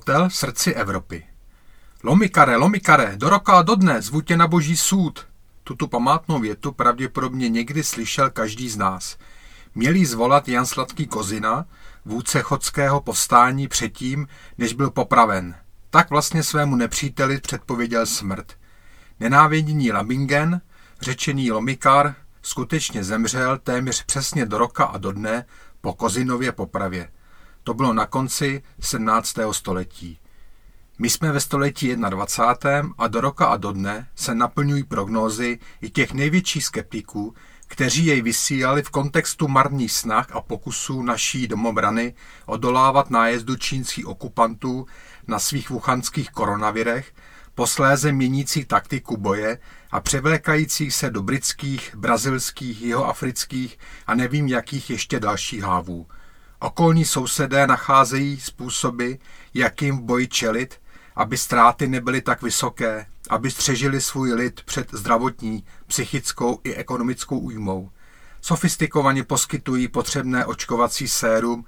[0.00, 1.26] Kotel v srdci Evropy.
[2.04, 5.26] Lomikare, lomikare, do roka a do dne, zvu tě na boží soud.
[5.64, 9.18] Tuto památnou větu pravděpodobně někdy slyšel každý z nás.
[9.74, 11.64] Měl zvolat Jan Sladký Kozina,
[12.04, 15.54] vůdce chodského povstání předtím, než byl popraven.
[15.90, 18.52] Tak vlastně svému nepříteli předpověděl smrt.
[19.20, 20.60] Nenávidění Labingen,
[21.00, 25.44] řečený Lomikar, skutečně zemřel téměř přesně do roka a do dne
[25.80, 27.10] po Kozinově popravě.
[27.64, 29.34] To bylo na konci 17.
[29.52, 30.18] století.
[30.98, 32.94] My jsme ve století 21.
[32.98, 37.34] a do roka a do dne se naplňují prognózy i těch největších skeptiků,
[37.66, 42.14] kteří jej vysílali v kontextu marných snah a pokusů naší domobrany
[42.46, 44.86] odolávat nájezdu čínských okupantů
[45.26, 47.12] na svých wuchanských koronavirech,
[47.54, 49.58] posléze měnící taktiku boje
[49.90, 56.06] a převlékajících se do britských, brazilských, jihoafrických a nevím jakých ještě dalších hávů–
[56.60, 59.12] Okolní sousedé nacházejí způsoby,
[59.54, 60.80] jakým v boji čelit,
[61.16, 67.90] aby ztráty nebyly tak vysoké, aby střežili svůj lid před zdravotní, psychickou i ekonomickou újmou.
[68.40, 71.64] Sofistikovaně poskytují potřebné očkovací sérum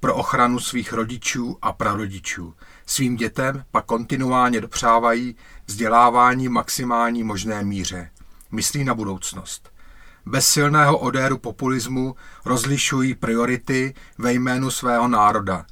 [0.00, 2.54] pro ochranu svých rodičů a prarodičů.
[2.86, 5.36] Svým dětem pak kontinuálně dopřávají
[5.66, 8.10] vzdělávání maximální možné míře.
[8.50, 9.70] Myslí na budoucnost
[10.26, 15.66] bez silného odéru populismu rozlišují priority ve jménu svého národa.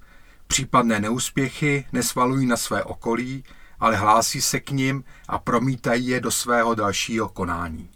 [0.46, 3.44] Případné neúspěchy nesvalují na své okolí,
[3.80, 7.90] ale hlásí se k nim a promítají je do svého dalšího konání.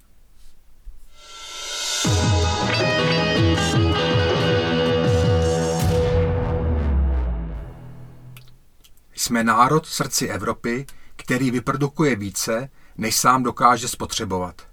[9.15, 10.87] Jsme národ v srdci Evropy,
[11.17, 14.72] který vyprodukuje více, než sám dokáže spotřebovat.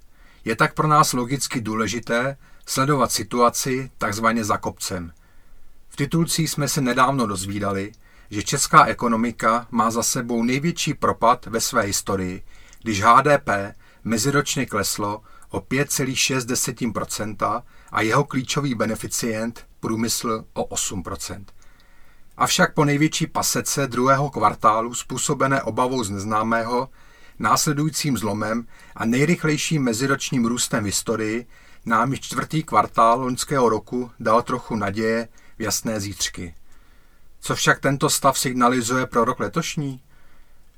[0.49, 5.11] Je tak pro nás logicky důležité sledovat situaci takzvaně za kopcem.
[5.89, 7.91] V titulcích jsme se nedávno dozvídali,
[8.29, 12.43] že česká ekonomika má za sebou největší propad ve své historii,
[12.83, 13.49] když HDP
[14.03, 21.45] meziročně kleslo o 5,6% a jeho klíčový beneficient průmysl o 8%.
[22.37, 26.89] Avšak po největší pasece druhého kvartálu způsobené obavou z neznámého
[27.39, 31.45] následujícím zlomem a nejrychlejším meziročním růstem v historii
[31.85, 35.27] nám již čtvrtý kvartál loňského roku dal trochu naděje
[35.57, 36.55] v jasné zítřky.
[37.41, 40.01] Co však tento stav signalizuje pro rok letošní?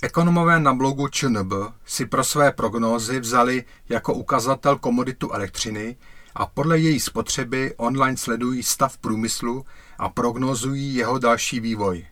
[0.01, 1.53] Ekonomové na blogu ČNB
[1.85, 5.95] si pro své prognózy vzali jako ukazatel komoditu elektřiny
[6.35, 9.65] a podle její spotřeby online sledují stav průmyslu
[9.97, 12.05] a prognozují jeho další vývoj.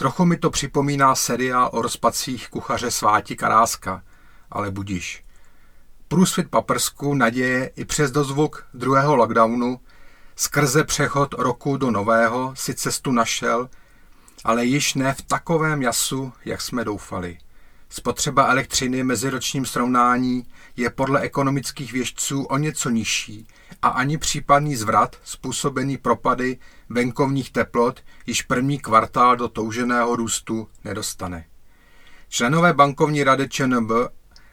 [0.00, 4.02] Trochu mi to připomíná seriál o rozpacích kuchaře Sváti Karáska,
[4.50, 5.24] ale budíš.
[6.08, 9.80] Průsvit paprsku naděje i přes dozvuk druhého lockdownu
[10.36, 13.68] skrze přechod roku do nového si cestu našel,
[14.44, 17.38] ale již ne v takovém jasu, jak jsme doufali.
[17.92, 23.46] Spotřeba elektřiny meziročním srovnání je podle ekonomických věžců o něco nižší
[23.82, 31.44] a ani případný zvrat způsobený propady venkovních teplot již první kvartál do touženého růstu nedostane.
[32.28, 33.90] Členové bankovní rady ČNB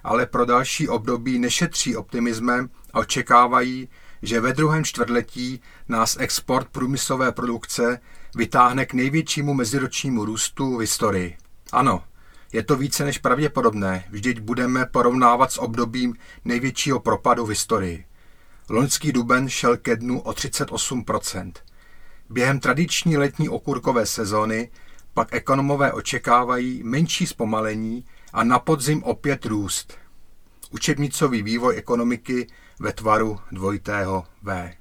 [0.04, 3.90] ale pro další období nešetří optimismem a očekávají,
[4.22, 8.00] že ve druhém čtvrtletí nás export průmyslové produkce
[8.36, 11.38] vytáhne k největšímu meziročnímu růstu v historii.
[11.72, 12.04] Ano,
[12.54, 16.16] je to více než pravděpodobné, vždyť budeme porovnávat s obdobím
[16.46, 18.06] největšího propadu v historii.
[18.70, 21.52] Loňský duben šel ke dnu o 38%.
[22.30, 24.70] Během tradiční letní okurkové sezóny
[25.14, 29.98] pak ekonomové očekávají menší zpomalení a na podzim opět růst.
[30.72, 32.48] Učebnicový vývoj ekonomiky
[32.80, 34.74] ve tvaru dvojitého V.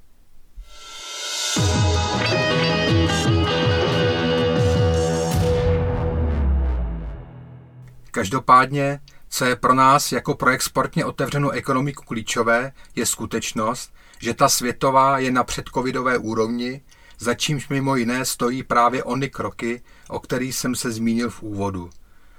[8.16, 14.48] Každopádně, co je pro nás jako pro exportně otevřenou ekonomiku klíčové, je skutečnost, že ta
[14.48, 16.82] světová je na předcovidové úrovni,
[17.18, 21.90] za čímž mimo jiné stojí právě ony kroky, o kterých jsem se zmínil v úvodu.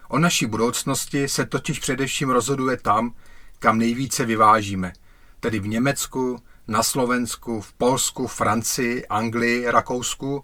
[0.09, 3.13] O naší budoucnosti se totiž především rozhoduje tam,
[3.59, 4.94] kam nejvíce vyvážíme,
[5.39, 6.38] tedy v Německu,
[6.68, 10.44] na Slovensku, v Polsku, Francii, Anglii, Rakousku,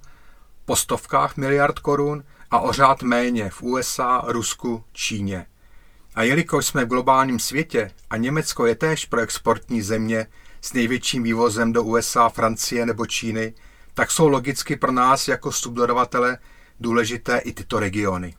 [0.66, 5.46] po stovkách miliard korun a o řád méně v USA, Rusku, Číně.
[6.16, 10.28] A jelikož jsme v globálním světě a Německo je též pro exportní země
[10.62, 13.54] s největším vývozem do USA, Francie nebo Číny,
[13.94, 16.38] tak jsou logicky pro nás jako subdodavatele
[16.80, 18.36] důležité i tyto regiony.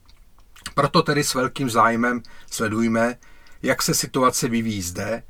[0.75, 3.19] Proto tedy s velkým zájmem sledujme,
[3.63, 5.23] jak se situace vyvíjí zde,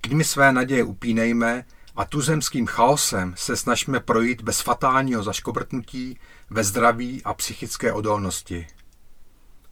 [0.00, 1.64] k nimi své naděje upínejme
[1.98, 6.18] a tuzemským chaosem se snažíme projít bez fatálního zaškobrtnutí
[6.50, 8.66] ve zdraví a psychické odolnosti.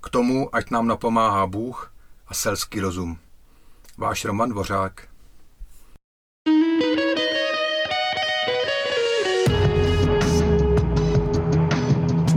[0.01, 1.93] K tomu, ať nám napomáhá Bůh
[2.27, 3.19] a selský rozum.
[3.99, 5.09] Váš Roman Dvořák.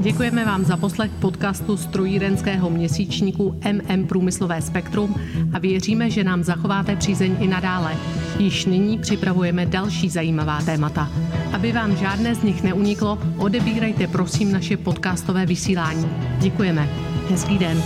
[0.10, 5.16] Děkujeme vám za poslech podcastu strojírenského měsíčníku MM Průmyslové spektrum
[5.54, 7.96] a věříme, že nám zachováte přízeň i nadále.
[8.40, 11.10] Již nyní připravujeme další zajímavá témata.
[11.54, 16.10] Aby vám žádné z nich neuniklo, odebírajte prosím naše podcastové vysílání.
[16.40, 16.90] Děkujeme.
[17.30, 17.84] Hezký den.